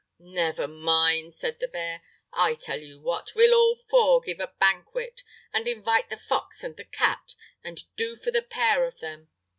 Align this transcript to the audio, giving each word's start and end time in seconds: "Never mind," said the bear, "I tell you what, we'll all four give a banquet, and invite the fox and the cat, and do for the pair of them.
"Never 0.17 0.67
mind," 0.67 1.35
said 1.35 1.59
the 1.59 1.67
bear, 1.67 2.01
"I 2.33 2.55
tell 2.55 2.79
you 2.81 2.99
what, 2.99 3.35
we'll 3.35 3.53
all 3.53 3.75
four 3.75 4.19
give 4.19 4.39
a 4.39 4.55
banquet, 4.59 5.21
and 5.53 5.67
invite 5.67 6.09
the 6.09 6.17
fox 6.17 6.63
and 6.63 6.75
the 6.75 6.85
cat, 6.85 7.35
and 7.63 7.83
do 7.95 8.15
for 8.15 8.31
the 8.31 8.41
pair 8.41 8.83
of 8.87 8.99
them. 8.99 9.29